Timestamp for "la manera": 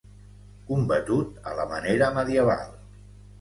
1.59-2.09